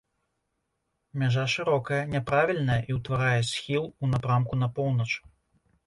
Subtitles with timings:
[1.23, 5.11] Мяжа шырокая, няправільная і ўтварае схіл у напрамку на поўнач.